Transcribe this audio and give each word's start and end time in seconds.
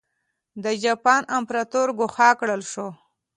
د 0.63 0.65
جاپان 0.83 1.21
امپراتور 1.37 1.87
ګوښه 1.99 2.29
کړل 2.39 2.61
شو. 2.71 2.87